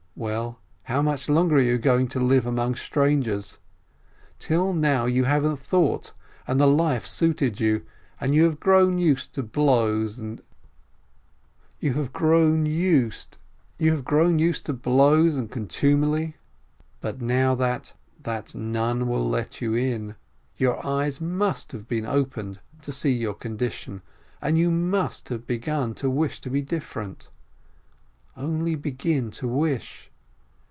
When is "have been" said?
21.71-22.05